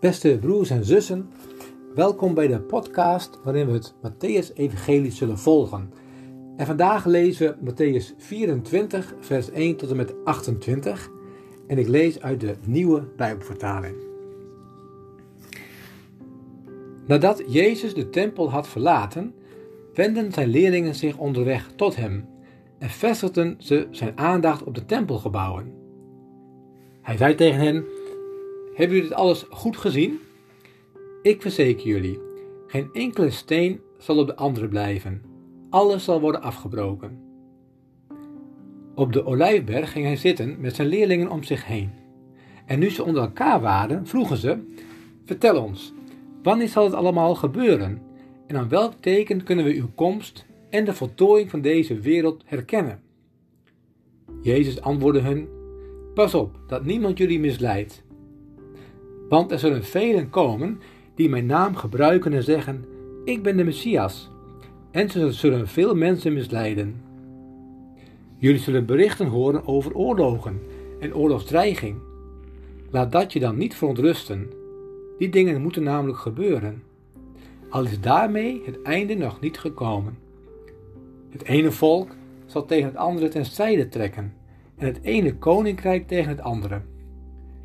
[0.00, 1.30] Beste broers en zussen,
[1.94, 5.92] welkom bij de podcast waarin we het Matthäus-evangelie zullen volgen.
[6.56, 11.10] En vandaag lezen we Matthäus 24, vers 1 tot en met 28.
[11.66, 13.96] En ik lees uit de nieuwe Bijbelvertaling.
[17.06, 19.34] Nadat Jezus de tempel had verlaten,
[19.94, 22.28] wenden zijn leerlingen zich onderweg tot hem
[22.78, 25.72] en vestigden ze zijn aandacht op de tempelgebouwen.
[27.02, 27.84] Hij zei tegen hen:
[28.80, 30.20] Hebben jullie dit alles goed gezien?
[31.22, 32.18] Ik verzeker jullie,
[32.66, 35.22] geen enkele steen zal op de andere blijven.
[35.70, 37.18] Alles zal worden afgebroken.
[38.94, 41.90] Op de olijfberg ging hij zitten met zijn leerlingen om zich heen.
[42.66, 44.58] En nu ze onder elkaar waren, vroegen ze:
[45.24, 45.92] Vertel ons,
[46.42, 48.02] wanneer zal het allemaal gebeuren?
[48.46, 53.00] En aan welk teken kunnen we uw komst en de voltooiing van deze wereld herkennen?
[54.42, 55.48] Jezus antwoordde hun:
[56.14, 58.08] Pas op dat niemand jullie misleidt.
[59.30, 60.80] Want er zullen velen komen
[61.14, 62.84] die mijn naam gebruiken en zeggen:
[63.24, 64.30] Ik ben de Messias.
[64.90, 67.02] En ze zullen veel mensen misleiden.
[68.36, 70.60] Jullie zullen berichten horen over oorlogen
[71.00, 71.96] en oorlogsdreiging.
[72.90, 74.50] Laat dat je dan niet verontrusten.
[75.18, 76.82] Die dingen moeten namelijk gebeuren.
[77.68, 80.18] Al is daarmee het einde nog niet gekomen.
[81.30, 82.10] Het ene volk
[82.46, 84.32] zal tegen het andere ten strijde trekken
[84.76, 86.80] en het ene koninkrijk tegen het andere.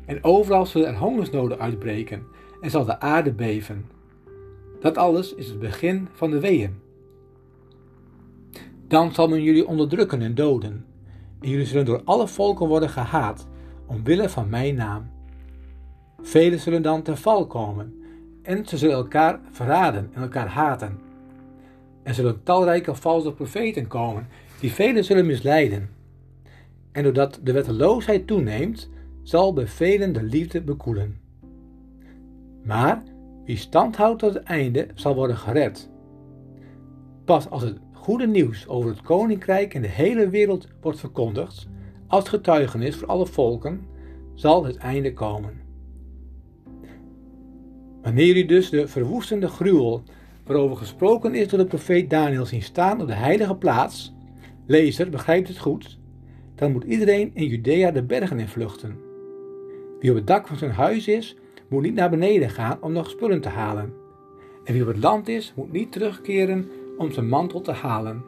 [0.06, 2.22] En overal zullen er hongersnoden uitbreken
[2.60, 3.86] en zal de aarde beven.
[4.80, 6.74] Dat alles is het begin van de weeën.
[8.88, 10.84] Dan zal men jullie onderdrukken en doden,
[11.40, 13.46] en jullie zullen door alle volken worden gehaat,
[13.86, 15.10] omwille van mijn naam.
[16.22, 17.94] Velen zullen dan ten val komen,
[18.42, 21.00] en ze zullen elkaar verraden en elkaar haten.
[22.02, 24.28] Er zullen talrijke valse profeten komen,
[24.60, 25.90] die velen zullen misleiden.
[26.92, 28.90] En doordat de wetteloosheid toeneemt,
[29.28, 31.20] zal bij velen de liefde bekoelen.
[32.64, 33.02] Maar
[33.44, 35.90] wie stand houdt tot het einde, zal worden gered.
[37.24, 41.68] Pas als het goede nieuws over het koninkrijk in de hele wereld wordt verkondigd,
[42.06, 43.86] als getuigenis voor alle volken,
[44.34, 45.60] zal het einde komen.
[48.02, 50.02] Wanneer jullie dus de verwoestende gruwel
[50.44, 54.14] waarover gesproken is door de profeet Daniel zien staan op de heilige plaats,
[54.66, 55.98] lezer, begrijpt het goed,
[56.54, 59.05] dan moet iedereen in Judea de bergen in vluchten.
[60.00, 61.36] Wie op het dak van zijn huis is,
[61.68, 63.92] moet niet naar beneden gaan om nog spullen te halen.
[64.64, 66.68] En wie op het land is, moet niet terugkeren
[66.98, 68.24] om zijn mantel te halen.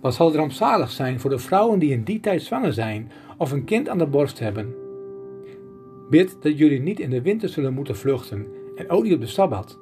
[0.00, 3.52] Wat zal er rampzalig zijn voor de vrouwen die in die tijd zwanger zijn of
[3.52, 4.74] een kind aan de borst hebben?
[6.10, 8.46] Bid dat jullie niet in de winter zullen moeten vluchten
[8.76, 9.78] en ook niet op de sabbat.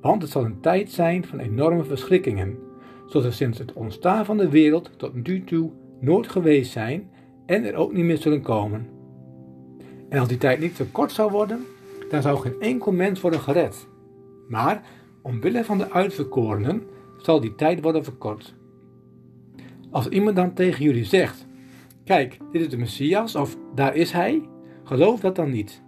[0.00, 2.58] Want het zal een tijd zijn van enorme verschrikkingen,
[3.06, 5.70] zoals er sinds het ontstaan van de wereld tot nu toe
[6.00, 7.10] nooit geweest zijn
[7.46, 8.91] en er ook niet meer zullen komen.
[10.12, 11.66] En als die tijd niet te kort zou worden,
[12.10, 13.86] dan zou geen enkel mens worden gered.
[14.48, 14.82] Maar
[15.22, 16.82] omwille van de uitverkorenen
[17.18, 18.54] zal die tijd worden verkort.
[19.90, 21.46] Als iemand dan tegen jullie zegt:
[22.04, 24.48] Kijk, dit is de Messias, of daar is hij,
[24.84, 25.82] geloof dat dan niet.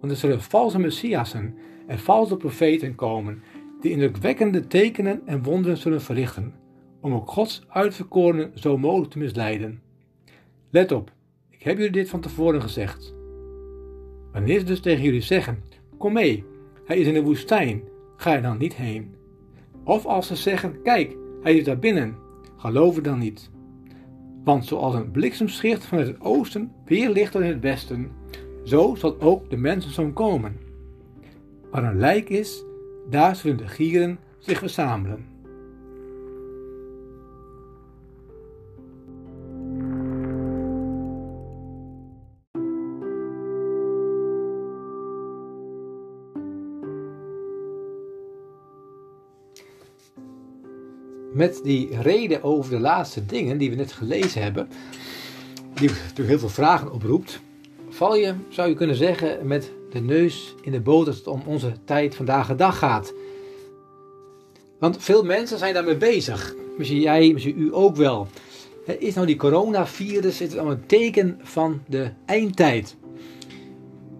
[0.00, 1.54] Want er zullen valse Messiassen
[1.86, 3.42] en valse profeten komen,
[3.80, 6.54] die indrukwekkende tekenen en wonderen zullen verrichten,
[7.00, 9.82] om ook Gods uitverkorenen zo mogelijk te misleiden.
[10.70, 11.12] Let op,
[11.50, 13.14] ik heb jullie dit van tevoren gezegd.
[14.34, 15.62] Wanneer dus tegen jullie zeggen:
[15.98, 16.44] Kom mee,
[16.84, 17.82] hij is in de woestijn,
[18.16, 19.14] ga er dan niet heen.
[19.84, 22.16] Of als ze zeggen: Kijk, hij is daar binnen,
[22.56, 23.50] geloof er dan niet.
[24.44, 28.10] Want zoals een bliksemschicht vanuit het oosten weer licht dan in het westen,
[28.64, 30.56] zo zal ook de mensenzoon komen.
[31.70, 32.64] Waar een lijk is,
[33.10, 35.33] daar zullen de gieren zich verzamelen.
[51.34, 54.68] Met die reden over de laatste dingen die we net gelezen hebben,
[55.74, 57.40] die natuurlijk heel veel vragen oproept,
[57.88, 61.42] val je, zou je kunnen zeggen, met de neus in de boter als het om
[61.46, 63.14] onze tijd vandaag de dag gaat.
[64.78, 66.54] Want veel mensen zijn daarmee bezig.
[66.78, 68.26] Misschien jij, misschien u ook wel.
[68.98, 72.96] Is nou die coronavirus is het al een teken van de eindtijd?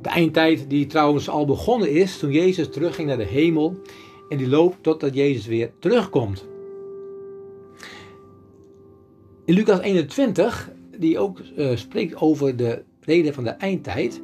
[0.02, 3.80] De eindtijd die trouwens al begonnen is toen Jezus terugging naar de hemel
[4.28, 6.44] en die loopt totdat Jezus weer terugkomt.
[9.44, 14.20] In Lucas 21, die ook uh, spreekt over de reden van de eindtijd,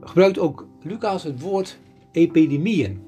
[0.00, 1.78] gebruikt ook Lucas het woord
[2.12, 3.00] epidemieën,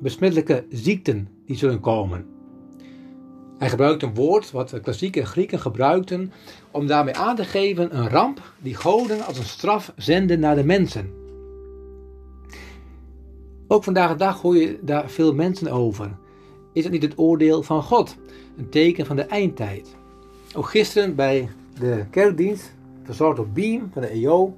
[0.00, 2.26] besmettelijke ziekten die zullen komen.
[3.58, 6.32] Hij gebruikt een woord wat de klassieke Grieken gebruikten
[6.70, 10.64] om daarmee aan te geven een ramp die goden als een straf zenden naar de
[10.64, 11.10] mensen.
[13.68, 16.18] Ook vandaag de dag hoor je daar veel mensen over.
[16.72, 18.16] Is het niet het oordeel van God?
[18.56, 20.00] Een teken van de eindtijd?
[20.54, 24.54] Ook gisteren bij de kerkdienst, verzorgd op Beam van de EO,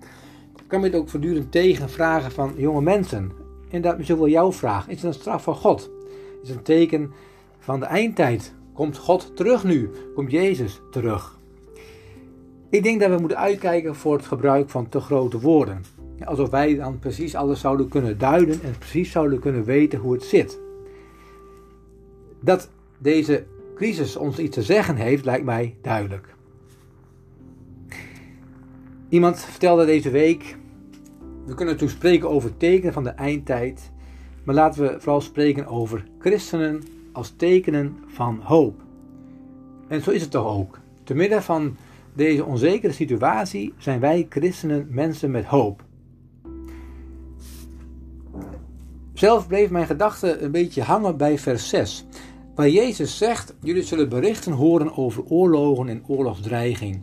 [0.66, 3.32] kwam het ook voortdurend tegen vragen van jonge mensen.
[3.70, 4.88] En dat is ook wel jouw vraag.
[4.88, 5.90] Is het een straf van God?
[6.42, 7.12] Is het een teken
[7.58, 8.54] van de eindtijd?
[8.72, 9.90] Komt God terug nu?
[10.14, 11.38] Komt Jezus terug?
[12.68, 15.84] Ik denk dat we moeten uitkijken voor het gebruik van te grote woorden.
[16.24, 20.22] Alsof wij dan precies alles zouden kunnen duiden en precies zouden kunnen weten hoe het
[20.22, 20.60] zit.
[22.40, 22.68] Dat
[22.98, 23.44] deze
[23.74, 26.34] crisis ons iets te zeggen heeft, lijkt mij duidelijk.
[29.08, 30.56] Iemand vertelde deze week:
[31.46, 33.90] we kunnen toen spreken over tekenen van de eindtijd,
[34.44, 36.82] maar laten we vooral spreken over christenen
[37.12, 38.82] als tekenen van hoop.
[39.88, 40.78] En zo is het toch ook.
[41.04, 41.76] Te midden van
[42.14, 45.84] deze onzekere situatie zijn wij christenen mensen met hoop.
[49.12, 52.06] Zelf bleef mijn gedachte een beetje hangen bij vers 6,
[52.54, 57.02] waar Jezus zegt: Jullie zullen berichten horen over oorlogen en oorlogsdreiging.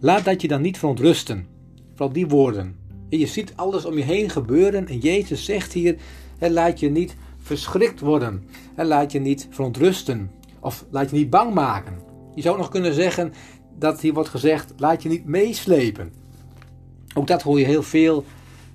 [0.00, 1.46] Laat dat je dan niet verontrusten.
[1.90, 2.76] Vooral die woorden.
[3.08, 5.96] Je ziet alles om je heen gebeuren en Jezus zegt hier:
[6.38, 8.44] Laat je niet verschrikt worden.
[8.76, 10.30] Laat je niet verontrusten.
[10.60, 11.98] Of laat je niet bang maken.
[12.34, 13.32] Je zou nog kunnen zeggen
[13.78, 16.12] dat hier wordt gezegd: Laat je niet meeslepen.
[17.14, 18.24] Ook dat hoor je heel veel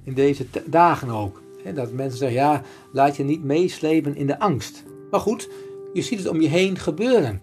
[0.03, 1.41] in deze dagen ook.
[1.73, 2.61] Dat mensen zeggen, ja,
[2.93, 4.83] laat je niet meeslepen in de angst.
[5.11, 5.49] Maar goed,
[5.93, 7.41] je ziet het om je heen gebeuren.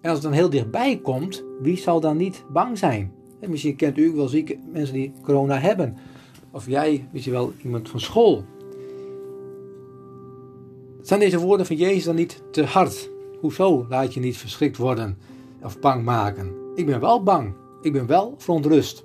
[0.00, 3.12] En als het dan heel dichtbij komt, wie zal dan niet bang zijn?
[3.40, 5.96] En misschien kent u wel zieke mensen die corona hebben.
[6.50, 8.44] Of jij, misschien wel iemand van school.
[11.02, 13.10] Zijn deze woorden van Jezus dan niet te hard?
[13.40, 15.18] Hoezo laat je niet verschrikt worden
[15.62, 16.52] of bang maken?
[16.74, 17.54] Ik ben wel bang.
[17.82, 19.04] Ik ben wel verontrust.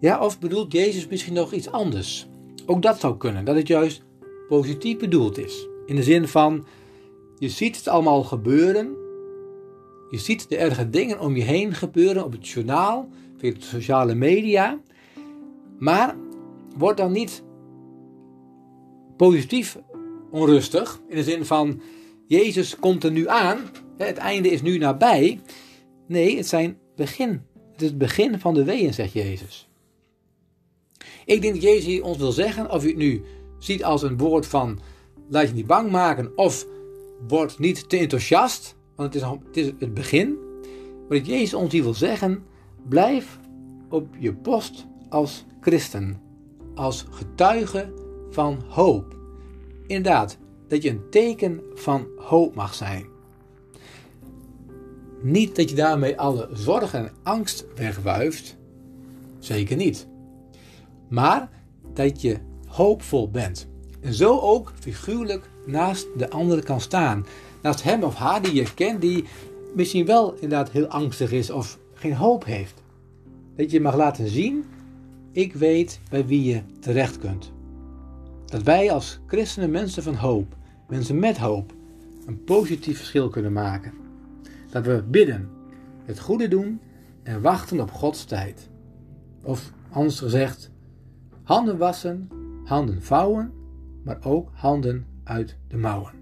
[0.00, 2.28] Ja, of bedoelt Jezus misschien nog iets anders?
[2.66, 4.04] Ook dat zou kunnen, dat het juist
[4.58, 5.68] positief bedoeld is.
[5.86, 6.66] In de zin van,
[7.38, 8.96] je ziet het allemaal gebeuren.
[10.10, 14.14] Je ziet de erge dingen om je heen gebeuren op het journaal, via de sociale
[14.14, 14.80] media.
[15.78, 16.16] Maar
[16.76, 17.42] word dan niet
[19.16, 19.78] positief
[20.30, 21.00] onrustig.
[21.08, 21.80] In de zin van,
[22.26, 23.58] Jezus komt er nu aan.
[23.96, 25.40] Het einde is nu nabij.
[26.06, 27.42] Nee, het zijn begin.
[27.72, 29.68] Het is het begin van de weeën, zegt Jezus.
[31.24, 33.22] Ik denk dat Jezus hier ons wil zeggen, of u het nu
[33.64, 34.78] ziet als een woord van
[35.28, 36.66] laat je niet bang maken, of
[37.28, 40.36] word niet te enthousiast, want het is, het, is het begin.
[41.08, 42.44] Dat Jezus ons hier wil zeggen,
[42.88, 43.38] blijf
[43.88, 46.20] op je post als christen,
[46.74, 47.92] als getuige
[48.30, 49.16] van hoop.
[49.86, 50.38] Inderdaad,
[50.68, 53.06] dat je een teken van hoop mag zijn.
[55.22, 58.56] Niet dat je daarmee alle zorg en angst wegwuift,
[59.38, 60.10] zeker niet
[61.12, 61.48] maar
[61.94, 62.38] dat je
[62.72, 63.68] hoopvol bent.
[64.00, 67.26] En zo ook figuurlijk naast de andere kan staan.
[67.62, 69.24] Naast hem of haar die je kent, die
[69.74, 72.82] misschien wel inderdaad heel angstig is of geen hoop heeft.
[73.56, 74.64] Dat je mag laten zien,
[75.32, 77.52] ik weet bij wie je terecht kunt.
[78.44, 80.56] Dat wij als christenen mensen van hoop,
[80.88, 81.72] mensen met hoop,
[82.26, 83.92] een positief verschil kunnen maken.
[84.70, 85.48] Dat we bidden,
[86.04, 86.80] het goede doen
[87.22, 88.68] en wachten op Gods tijd.
[89.42, 90.70] Of anders gezegd,
[91.42, 92.28] Handen wassen,
[92.64, 93.52] handen vouwen,
[94.04, 96.20] maar ook handen uit de mouwen.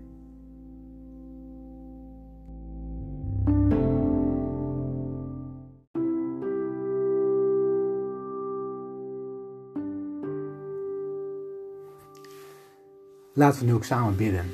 [13.35, 14.45] Laten we nu ook samen bidden.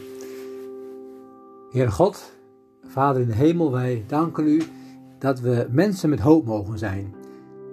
[1.70, 2.32] Heer God,
[2.82, 4.62] Vader in de hemel, wij danken u
[5.18, 7.14] dat we mensen met hoop mogen zijn.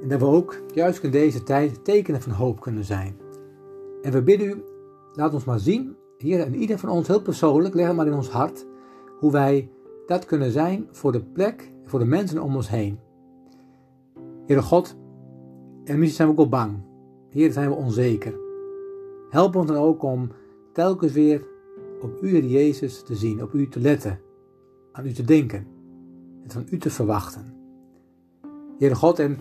[0.01, 3.22] En dat we ook, juist in deze tijd, tekenen van hoop kunnen zijn.
[4.03, 4.63] En we bidden u,
[5.13, 8.29] laat ons maar zien, hier en ieder van ons heel persoonlijk, leg maar in ons
[8.29, 8.65] hart,
[9.19, 9.69] hoe wij
[10.05, 12.99] dat kunnen zijn voor de plek, voor de mensen om ons heen.
[14.45, 14.95] Heere God,
[15.83, 16.73] en misschien zijn we ook wel bang.
[17.29, 18.33] Heer, zijn we onzeker.
[19.29, 20.29] Help ons dan ook om
[20.73, 21.45] telkens weer
[22.01, 24.19] op u, Heer Jezus, te zien, op u te letten,
[24.91, 25.67] aan u te denken
[26.43, 27.53] en van u te verwachten.
[28.77, 29.37] Heere God, en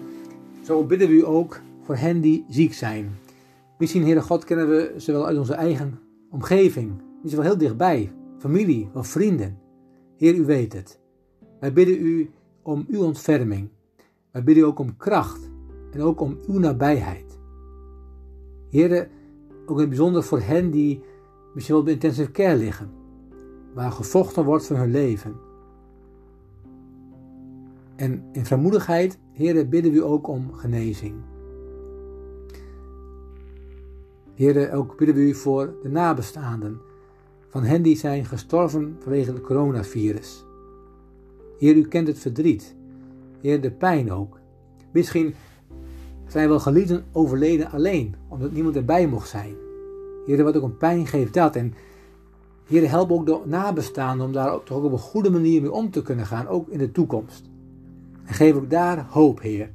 [0.65, 3.11] zo bidden we u ook voor hen die ziek zijn.
[3.83, 5.99] Misschien, Heere God, kennen we ze wel uit onze eigen
[6.31, 7.03] omgeving.
[7.23, 9.59] Misschien wel heel dichtbij, familie of vrienden.
[10.17, 11.01] Heer, u weet het.
[11.61, 12.31] Wij bidden u
[12.63, 13.69] om uw ontferming.
[14.31, 15.51] Wij bidden u ook om kracht
[15.91, 17.39] en ook om uw nabijheid.
[18.71, 19.09] Heer,
[19.67, 21.03] ook in het bijzonder voor hen die
[21.55, 22.91] misschien wel op intensive care liggen,
[23.75, 25.35] waar gevochten wordt voor hun leven.
[27.97, 31.15] En in vrijmoedigheid, Heer, bidden we ook om genezing.
[34.35, 36.81] Heer, ook bidden we u voor de nabestaanden
[37.49, 40.45] van hen die zijn gestorven vanwege het coronavirus.
[41.59, 42.75] Heer, u kent het verdriet.
[43.41, 44.39] Heer, de pijn ook.
[44.93, 45.35] Misschien
[46.27, 49.55] zijn wel geliefden overleden alleen, omdat niemand erbij mocht zijn.
[50.27, 51.57] Heer, wat ook een pijn geeft dat.
[51.57, 51.75] En
[52.67, 55.91] Heer, help ook de nabestaanden om daar toch ook op een goede manier mee om
[55.91, 57.51] te kunnen gaan, ook in de toekomst.
[58.25, 59.71] En geef ook daar hoop, Heer.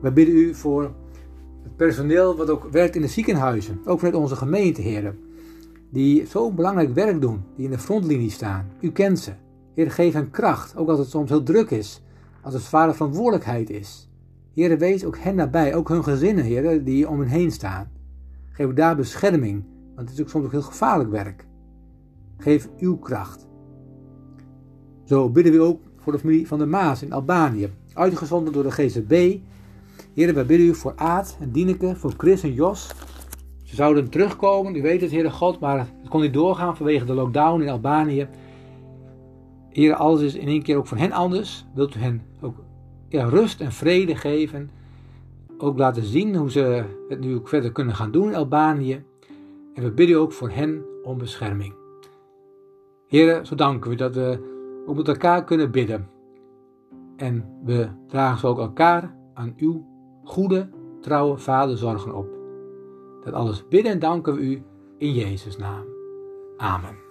[0.00, 0.90] We bidden u voor
[1.76, 5.14] personeel wat ook werkt in de ziekenhuizen, ook vanuit onze gemeente, Heer.
[5.90, 8.70] Die zo'n belangrijk werk doen, die in de frontlinie staan.
[8.80, 9.32] U kent ze.
[9.74, 12.02] Heer, geef hen kracht, ook als het soms heel druk is,
[12.42, 14.08] als het zware verantwoordelijkheid is.
[14.54, 17.90] Heer, wees ook hen nabij, ook hun gezinnen, Heer, die om hen heen staan.
[18.50, 19.64] Geef daar bescherming,
[19.94, 21.46] want het is ook soms ook heel gevaarlijk werk.
[22.36, 23.46] Geef uw kracht.
[25.04, 28.70] Zo bidden we ook voor de familie van de Maas in Albanië, uitgezonden door de
[28.70, 29.38] GZB.
[30.16, 32.88] Heer, wij bidden u voor Aad en Dieneke, voor Chris en Jos.
[33.62, 37.14] Ze zouden terugkomen, u weet het, Heere God, maar het kon niet doorgaan vanwege de
[37.14, 38.28] lockdown in Albanië.
[39.68, 41.66] Heer, alles is in één keer ook voor hen anders.
[41.74, 42.56] Wilt u hen ook
[43.10, 44.70] rust en vrede geven.
[45.58, 49.04] Ook laten zien hoe ze het nu ook verder kunnen gaan doen in Albanië.
[49.74, 51.74] En we bidden ook voor hen om bescherming.
[53.06, 54.38] Heren, zo danken we dat we
[54.86, 56.08] ook met elkaar kunnen bidden.
[57.16, 59.94] En we dragen zo ook elkaar aan uw
[60.26, 60.68] goede,
[61.00, 62.26] trouwe vaderzorgen op.
[63.24, 64.62] Dat alles bidden en danken we u
[64.98, 65.84] in Jezus' naam.
[66.56, 67.05] Amen.